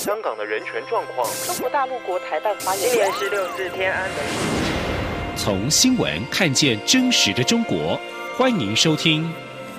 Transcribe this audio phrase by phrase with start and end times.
[0.00, 1.28] 香港的人权状况。
[1.46, 2.90] 中国大陆国台办发言人。
[2.90, 4.18] 今年十六日天安门。
[5.36, 8.00] 从新闻看见真实的中国，
[8.34, 9.24] 欢迎收听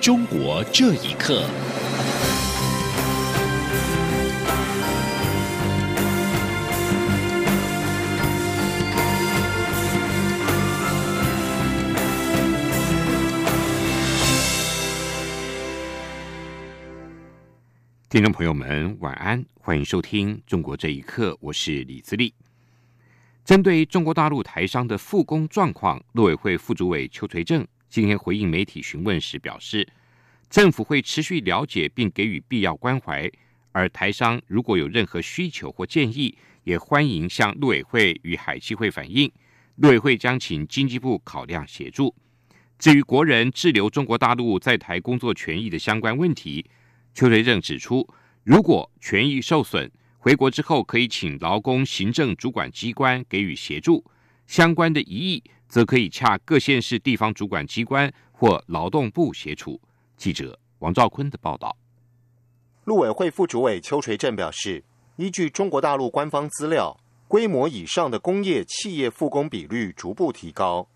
[0.00, 1.42] 中国这一刻》。
[18.12, 22.34] 听众朋友们，晚安，欢迎收听《中国这一刻》，我是李自立。
[23.42, 29.88] 针对中国大陆台商的复工状况，陆委会副主委邱垂正今天回应媒体询问时表示，
[30.50, 33.32] 政府会持续了解并给予必要关怀，
[33.72, 39.32] 而台商如果有任何需求或建议，也欢迎向陆委会与海基会反映，
[39.76, 42.14] 陆委会将请经济部考量协助。
[42.78, 46.66] 至于国人滞留中国大陆在台工作权益的相关问题，
[47.14, 48.08] 邱垂正指出，
[48.42, 54.02] 如果权益受损，回国之后可以请劳工行政主管机关给予协助；
[54.46, 59.80] 相关的疑义，则可以洽各县市地方主管机关或劳动部协助。
[60.16, 61.76] 记者王兆坤的报道。
[62.84, 64.82] 陆委会副主委邱垂正表示，
[65.16, 66.98] 依据中国大陆官方资料，
[67.28, 70.88] 规模以上的工业企业复工比率逐步提高，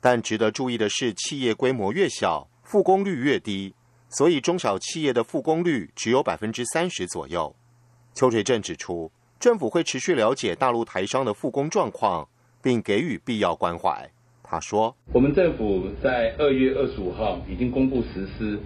[0.00, 3.74] 但值得注意的是，企业规模越小，复工率越低。
[4.14, 7.56] 所以，中小企业的复工率只有百分之三十左右。
[8.14, 9.10] 邱垂正指出，
[9.40, 12.28] 政府会持续了解大陆台商的复工状况，
[12.62, 14.10] 并给予必要关怀。
[14.42, 18.58] 他说：“我们政府在二月二十五号已经公布实施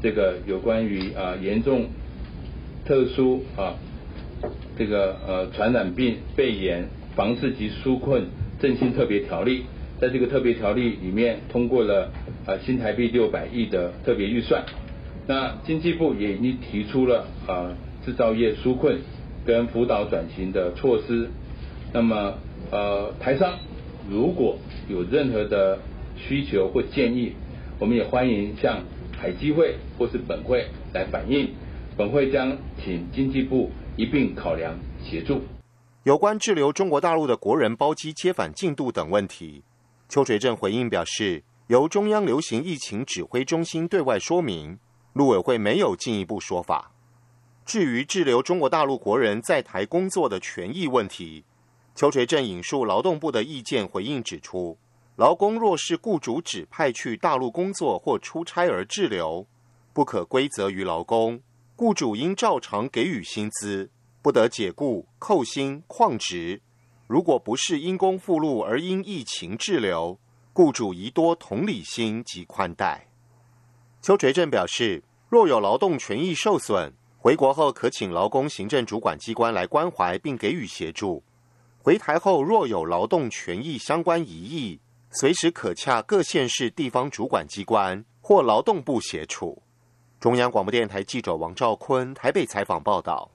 [0.00, 1.90] 这个有关于啊严重
[2.86, 3.74] 特殊啊
[4.78, 8.28] 这个呃传染病肺炎防治及纾困
[8.60, 9.64] 振兴特别条例，
[10.00, 12.12] 在这个特别条例里面通过了
[12.46, 14.64] 啊新台币六百亿的特别预算。”
[15.26, 17.72] 那经济部也已经提出了啊
[18.04, 19.00] 制造业纾困
[19.44, 21.30] 跟辅导转型的措施。
[21.92, 22.34] 那么
[22.70, 23.58] 呃台商
[24.10, 25.78] 如果有任何的
[26.16, 27.34] 需求或建议，
[27.78, 28.82] 我们也欢迎向
[29.16, 31.54] 海基会或是本会来反映，
[31.96, 35.42] 本会将请经济部一并考量协助。
[36.02, 39.62] 有关滞留中国大陆的国人包机接返进度等问题，
[40.08, 44.78] 邱垂正回应表示，由中央流行疫情指挥中心对外说明。
[45.12, 46.92] 陆委会没有进一步说法。
[47.64, 51.44] 至于滞留中国大陆国人在台工作的权益问题，
[51.94, 54.76] 邱垂正引述劳动部的意见回应指出，
[55.16, 59.46] 劳工若是雇主指派去大陆工作或出差而滞留，
[59.92, 61.40] 不可归责于劳工，
[61.76, 63.90] 雇主应照常给予薪资，
[64.22, 66.60] 不得解雇、扣薪、旷职。
[67.06, 70.18] 如果不是因公复录而因疫情滞留，
[70.52, 73.11] 雇主宜多同理心及宽待。
[74.02, 81.22] 邱垂正表示，若有劳动权益受损，回国后可请劳工行政主管机关来关怀并给予协助。
[81.78, 84.80] 回台后若有劳动权益相关疑义，
[85.12, 89.62] 随时可洽各县市地方主管机关或劳动部协助。
[90.18, 93.30] 中央广播电台记者王兆坤台北采访报道。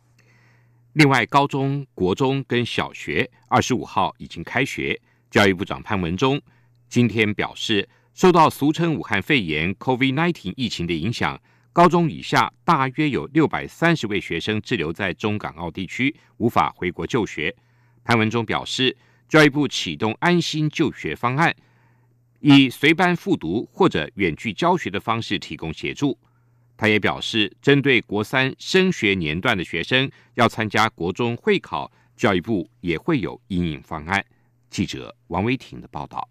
[0.91, 4.99] 另外，高中国中跟小学二十五号已经开学，
[5.31, 6.41] 教育部长潘文忠
[6.89, 7.87] 今天表示。
[8.17, 11.39] 受到俗称武汉肺炎 （COVID-19） 疫情的影响，
[11.71, 17.55] 高中以下大约有六百三十位学生滞留在中港澳地区，无法回国就学。
[18.03, 18.97] 潘文忠表示，
[19.29, 21.55] 教育部启动安心就学方案，
[22.39, 26.17] 以随班复读或者远距教学的方式提供协助。
[26.75, 34.25] 他也表示，针对国三升学年段的学生要参加国中会考，教育部也会有应应方案。
[34.71, 36.27] 记者王维婷的报道。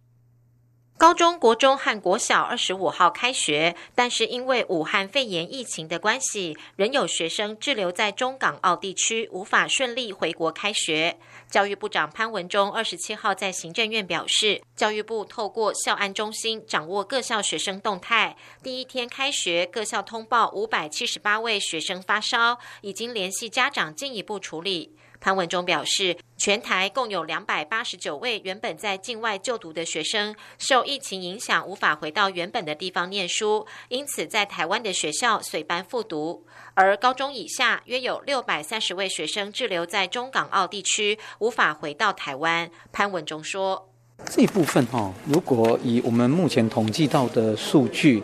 [0.98, 11.18] 高中国中和国小二十五号开学，但是因为武汉肺炎疫情的关系，仍有学生滞留在中港澳地区，无法顺利回国开学。
[11.50, 18.34] 教育部长潘文忠二十七号在行政院表示，教育部透过校安中心掌握各校学生动态。
[18.62, 24.96] 第一天开学，各校通报五百七十八位学生发烧，已经联系家长进一步处理。
[25.26, 36.46] 潘文忠表示，全台共有两百八十九位原本在境外就读的学生，受疫情影响无法回到原本的地方念书，因此在台湾的学校随班复读。
[36.74, 42.70] 而高中以下约有六百三十位学生滞留在中港澳地区，无法回到台湾。
[42.92, 43.90] 潘文忠说
[44.30, 48.22] ：“这一部分哈，如果以我们目前统计到的数据。”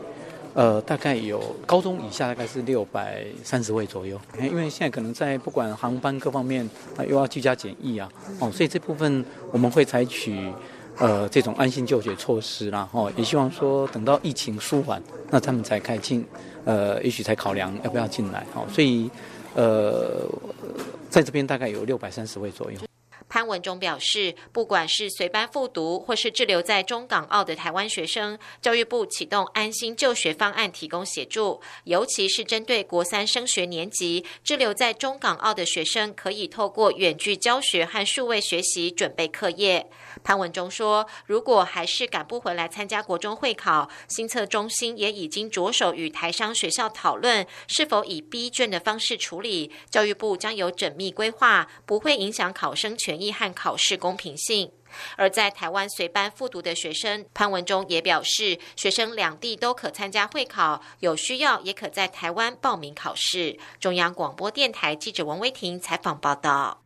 [0.55, 8.09] 呃，大概有高中以下大概是六百三十位左右，因为现在可能在不管航班各方面啊，又要居家检疫啊，
[8.39, 10.53] 哦，所以这部分我们会采取
[10.99, 16.25] 呃这种安心就学措施啦，哦，也希望说等到疫情舒缓，那他们才开进，
[16.65, 19.11] 呃，也许才考量要不要进来，哦，所以
[19.55, 20.27] 呃，
[21.09, 22.79] 在这边大概有六百三十位左右。
[23.33, 39.89] 潘文忠表示，不管是随班复读或是滞留在中港澳的台湾学生，教育部启动安心就学方案提供协助，尤其是针对国三升学年级滞留在中港澳的学生，可以透过远距教学和数位学习准备课业。
[40.23, 49.73] 潘文忠说，如果还是赶不回来参加国中会考，新测中心也已经着手与台商学校讨论，是否以 B 卷的方式处理。
[49.89, 54.71] 教育部将有缜密规划，不会影响考生权一和考试公平性。
[55.17, 63.59] 而在台湾随班复读的学生，潘文忠也表示，学生两地都可参加会考，有需要也可在台湾报名考试。
[63.81, 66.83] 中央广播电台记者王威婷采访报道。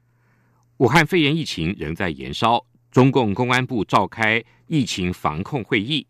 [0.76, 2.64] 武汉肺炎疫情仍在延烧。
[2.92, 6.06] 中共公安部召开疫情防控会议，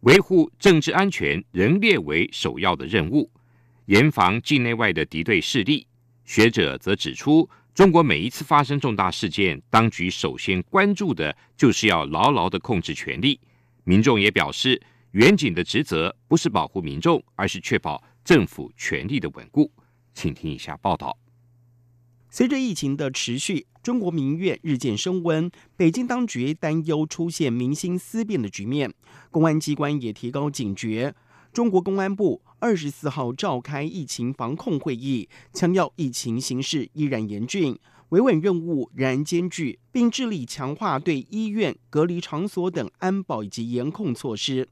[0.00, 3.30] 维护政治安全仍列为首要的任务，
[3.86, 5.86] 严防境内外的敌对势力。
[6.24, 7.48] 学者则指出，
[7.78, 13.38] 中国每一次发生重大事件，当局首先关注的就是要牢牢的控制权力。
[13.84, 14.82] 民众也表示，
[15.12, 19.70] 远景的职责不是保护民众，而是确保政府权力的稳固。
[20.12, 21.16] 请听一下报道。
[22.28, 28.92] 随着疫情的持续，中国民怨日渐升温，北京当局担忧出现民心思变的局面，
[29.30, 31.14] 公安机关也提高警觉。
[31.52, 37.76] 中国公安部二十四号召开疫情防控会议，强调疫情形势依然严峻，
[38.10, 44.68] 维稳任务仍然艰巨，并致力强化对医院、隔离场所等安保以及严控措施。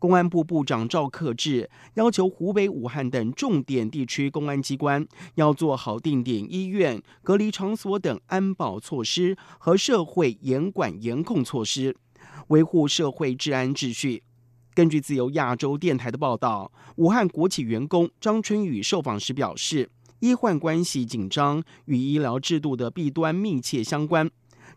[0.00, 5.06] 公安部部长赵克志要求湖北武汉等重点地区公安机关
[5.36, 11.96] 要做好定点医院、隔离场所等安保措施和社会严管严控措施，
[12.48, 14.24] 维护社会治安秩序。
[14.74, 19.88] 根据自由亚洲电台的报道，武汉国企员工张春雨受访时表示，
[20.18, 24.28] 医患关系紧张与医疗制度的弊端密切相关。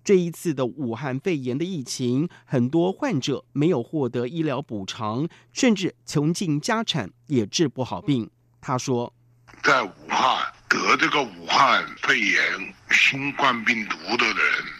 [0.04, 8.30] 这一次的武汉肺炎的疫情，很多患者没有获得医疗补偿，甚至穷尽家产也治不好病。
[8.62, 9.12] 他说，
[9.64, 14.38] 在武汉得这个武汉肺炎新冠病毒的人，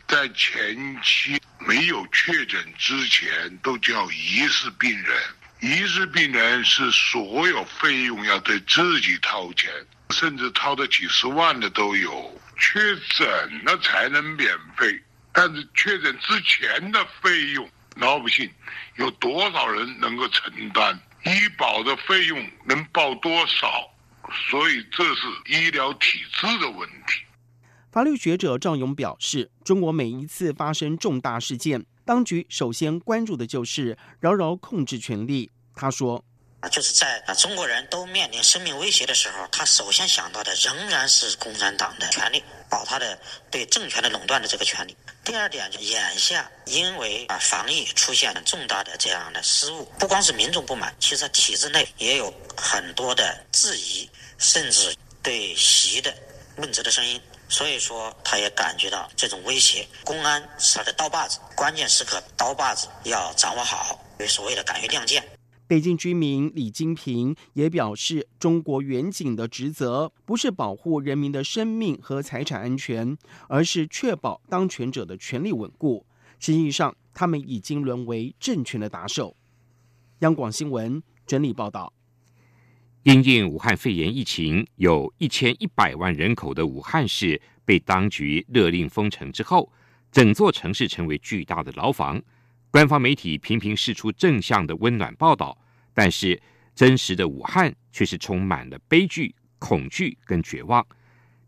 [0.08, 5.18] 在前期没有确诊之前，都叫疑似病人。
[5.60, 9.72] 疑似病人是所有费用要对自己掏钱，
[10.12, 12.42] 甚至掏的几十万的都有。
[12.60, 12.80] 确
[13.16, 15.02] 诊了才能免费。
[15.32, 18.52] 但是确诊之前的费用，老百姓
[18.96, 21.00] 有多少人能够承担？
[21.24, 23.90] 医保的费用能报多少？
[24.50, 27.24] 所以这是医疗体制的问题。
[27.92, 35.52] 法律学者赵勇表示，中国每一次发生重大事件，当局首先关注的就是牢牢控制权力。
[35.74, 36.24] 他说。
[36.60, 43.18] 啊，就是在啊中国人都面临生命威胁的时候，他首先想到的仍然是共产党的权利，保他的
[43.52, 44.98] 对政权的垄断的这个权利。
[45.24, 54.10] 第二点，就眼下因为啊防疫出现了重大的这样的失误，不光是民众不满，其实体制内也有很多的质疑，
[54.40, 56.12] 甚至对习的
[56.56, 57.22] 问责的声音。
[57.50, 59.88] 所以说，他也感觉到这种威胁。
[60.04, 65.24] 公安是他的刀把子，关键时刻刀把子要掌握好，所谓的敢于亮剑。
[65.68, 73.18] 北京居民李金平也表示，中国远景的职责不是保护人民的生命和财产安全，
[73.50, 76.06] 而是确保当权者的权力稳固。
[76.40, 79.36] 实际上，他们已经沦为政权的打手。
[80.20, 81.92] 央广新闻整理报道：
[83.04, 89.70] 因应武汉肺炎疫情，有一千一百万人口的武汉市被当局勒令封城之后，
[90.14, 92.22] 整座城市成为巨大的牢房。
[92.70, 95.58] 官方媒体频频释出正向的温暖报道，
[95.94, 96.40] 但是
[96.76, 100.86] 真实的武汉却是充满了悲剧、恐惧跟绝望。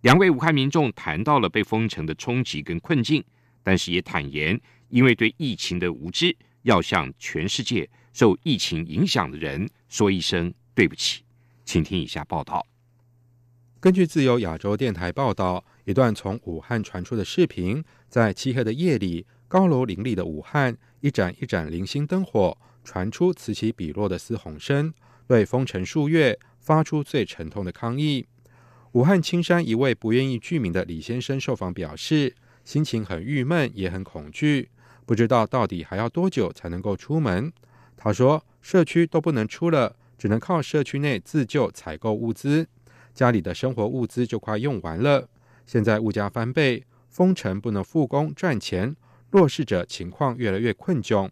[0.02, 3.24] 两位武汉民众谈到了被封城的冲击跟困境，
[3.62, 11.24] 但是也坦言，因为对疫情的无知，要向全世界受疫情影响的人说一声对不起。
[11.66, 12.66] 请听以下报道。
[13.82, 19.28] 根据自由亚洲电台报道，一段从武汉传出的视频，在漆黑的夜里。
[19.50, 24.94] 高楼林立的武汉，一盏一盏零星灯火传出此起彼落的嘶吼声，
[25.28, 28.28] 对封城数月发出最沉痛的抗议。
[28.92, 34.70] 武汉青山一位不愿意具名的李先生受访表示，心情很郁闷，也很恐惧，
[35.08, 37.52] 不知道到底还要多久才能够出门。
[37.98, 42.68] 他说，社区都不能出了，只能靠社区内自救采购物资，
[43.16, 45.28] 家里的生活物资就快用完了。
[45.66, 48.96] 现在物价翻倍，封城不能复工赚钱。
[49.32, 51.30] 弱势者情况越来越困窘。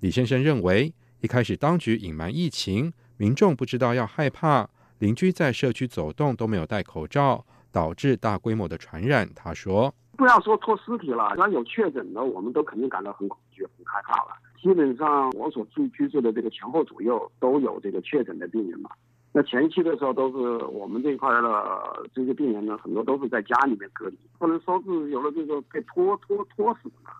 [0.00, 4.68] 李先生认为，一开始当局隐瞒疫情，民众不知道要害怕，
[4.98, 9.26] 邻居在社区走动都没有戴口罩，导致大规模的传染。
[9.34, 14.36] 他说：“不要说拖尸体了，只要有确诊的，我们都肯定感到很恐惧、很害怕了。
[14.60, 18.90] 基本上，我所住居住的这个前后左右都有这个确诊的病人嘛。
[19.32, 27.10] 那前期的时候，都是我们这一块的这些病人呢，很多都是在家里面隔离，不能说是有了这个被拖拖拖死的。”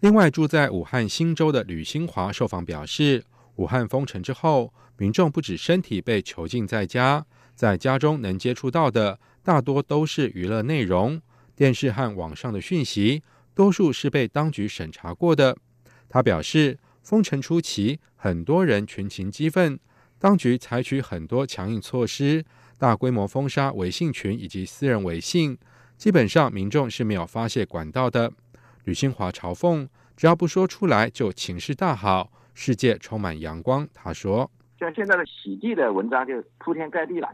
[0.00, 3.24] 另外，住在武汉新洲的吕新华受访表示，
[3.56, 7.26] 武汉封城之后，民众不止身体被囚禁在家，
[7.56, 11.20] 在家中能接触到的大多都是娱乐内容、
[11.56, 13.24] 电视和网上的讯息，
[13.56, 15.56] 多数是被当局审查过的。
[16.08, 19.80] 他表示，封城初期，很多人群情激愤，
[20.20, 22.44] 当局采取很多强硬措施，
[22.78, 25.58] 大规模封杀微信群以及私人微信，
[25.96, 28.32] 基本上民众是没有发泄管道的。
[28.88, 37.28] 吕新华嘲讽：“只要不说出来，就情势大好，世界充满阳光。”他说：“像现在的洗地的文章就铺天盖地了，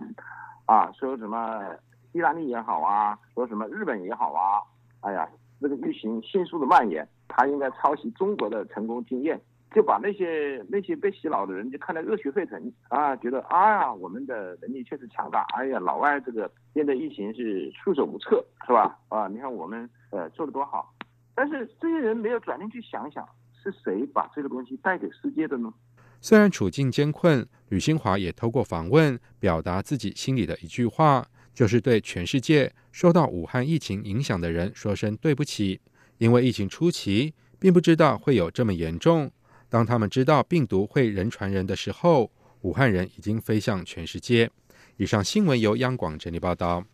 [0.66, 1.62] 啊，说什么
[2.10, 4.58] 意大利也好啊，说什么日本也好啊，
[5.02, 5.28] 哎呀，
[5.60, 9.40] 这个疫情迅速的蔓延，他应该抄袭中国的成功经验，
[9.72, 18.98] 就把那些那些被洗脑的人就看得热血沸腾啊，觉得啊，我们的能力确实强大，哎呀，老外这个面对疫情是束手无策，是吧？
[19.08, 20.90] 啊，你看我们呃做的多好。”
[21.34, 23.28] 但是这些人没有转念去想想，
[23.62, 25.72] 是谁把这个东西带给世界的呢？
[26.20, 35.80] 虽然处境艰困，吕新华也透过访问表达自己心里的一句话，就是对全世界受到武汉疫情影响的人说声对不起。
[36.18, 39.30] 因为疫情初期并不知道会有这么严重，
[39.68, 44.48] 当他们知道病毒会人传人的时候，武汉人已经飞向全世界。
[44.96, 46.84] 以上新闻由央广整理报道。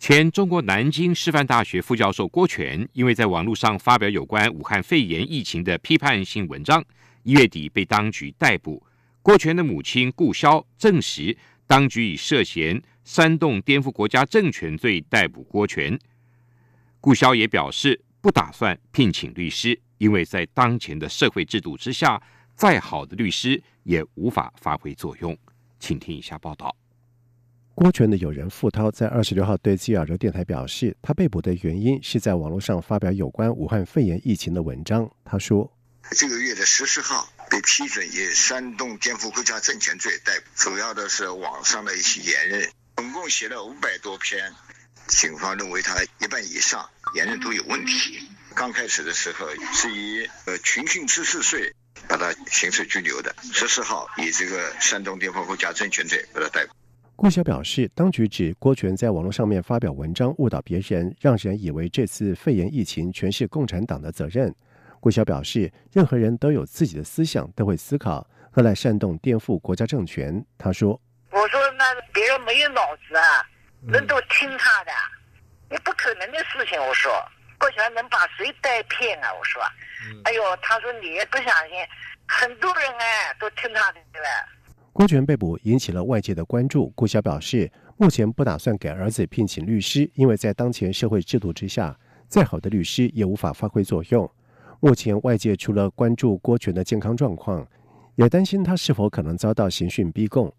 [0.00, 6.82] 前中国南京师范大学副教授郭全，因为在网络上发表有关武汉肺炎疫情的批判性文章，
[7.22, 8.82] 一月底被当局逮捕。
[9.20, 15.98] 郭全的母亲顾潇证实，当局以涉嫌煽动颠覆国家政权罪逮捕郭全。
[16.98, 22.20] 顾潇也表示，不打算聘请律师，因为在当前的社会制度之下，
[22.54, 25.36] 再好的律师也无法发挥作用。
[25.78, 26.74] 请听以下报道。
[27.74, 35.10] 郭全的友人傅涛在二十六号对自由亚洲电台表示，他被捕的原因是在网络上发表有关武汉肺炎疫情的文章。
[35.24, 35.72] 他说
[36.12, 44.52] ：“这个月的十四号被批准以煽动颠覆国家政权罪逮捕，主要的是网上的一些言论，总共写了五百多篇。
[45.06, 48.28] 警方认为他一半以上言论都有问题。
[48.54, 51.74] 刚开始的时候是以呃群训十四岁
[52.06, 56.74] 把他刑事拘留的，十四号以这个煽动颠覆国家政权罪把他逮捕。”
[57.20, 64.50] 顾晓表示，当局指郭全在网络上面发表文章误导别人，让人以为这次肺炎疫情全是共产党的责任。
[65.00, 70.42] 顾晓表示，任何人都有自己的思想，都会思考，何来煽动颠覆国家政权？
[70.56, 70.98] 他说
[71.30, 73.44] ：“我说那别人没有脑子啊，
[73.86, 74.92] 人都听他的，
[75.70, 76.80] 你不可能的事情。
[76.80, 77.12] 我说
[77.58, 79.28] 郭全能把谁带骗啊？
[79.38, 79.62] 我说，
[80.24, 81.76] 哎呦，他说你也不相信，
[82.26, 84.48] 很多人哎都听他的了。”
[84.92, 86.92] 郭全被捕引起了外界的关注。
[86.94, 94.28] 顾晓表示，目前不打算给儿子聘请律师，因为在当前社会制度之下，再好的律师也无法发挥作用。
[94.80, 97.66] 目前外界除了关注郭全的健康状况，
[98.16, 100.52] 也担心他是否可能遭到刑讯逼供。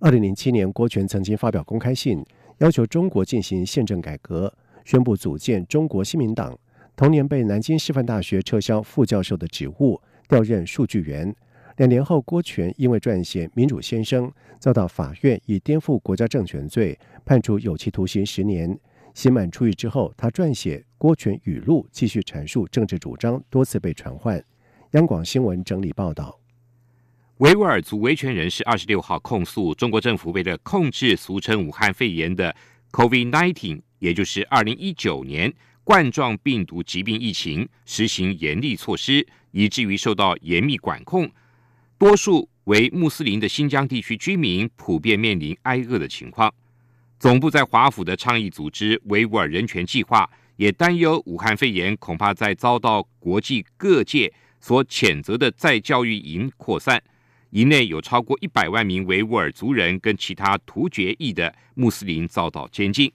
[0.00, 2.24] 二零零七年，郭全曾经发表公开信，
[2.58, 4.52] 要求中国进行宪政改革，
[4.84, 6.58] 宣布组建中国新民党。
[6.96, 11.32] 同年被南京师范大学撤销副教授的职务，调任数据员。
[11.78, 14.26] 两年后，郭全因为撰写《民主先生》，
[14.58, 18.76] 遭到法院以颠覆国家政权罪判处有期徒刑十年。
[19.14, 24.44] 刑满出狱之后，他撰写《郭全语录》，继续阐述政治主张，多次被传唤。
[24.92, 26.40] 央广新闻整理报道：
[27.36, 32.54] 维吾尔族维权人士二十六号控诉中国政府为了控制俗称武汉肺炎的
[32.90, 35.52] COVID-19，也就是二零一九年
[35.84, 41.30] 冠状病毒疾病疫情，实行严厉措施，以至于受到严密管控。
[41.98, 46.52] 多数为穆斯林的新疆地区居民普遍面临挨饿的情况。
[47.18, 57.02] 总部在华府的倡议组织维吾尔人权计划也担忧，武汉肺炎恐怕在遭到国际各界所谴责的再教育营扩散。
[57.50, 63.10] 营内有超过一百万名维吾尔族人跟其他突厥裔的穆斯林遭到监禁。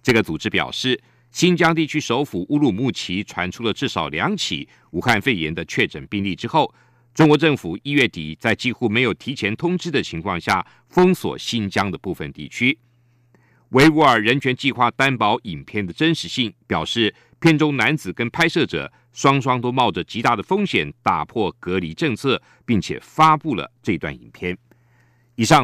[0.00, 1.00] 这个组织表示，
[1.32, 6.72] 新疆地区首府乌鲁木齐传出了至少两起武汉肺炎的确诊病例之后。
[7.18, 12.78] 中国政府一月底在几乎没有提前通知的情况下封锁新疆的部分地区。
[13.70, 24.56] 维吾尔人权计划担保影片的真实性，表示片中男子跟拍摄者双双都冒着极大的风险打破隔离政策，并且发布了这段影片。
[25.34, 25.56] 以上。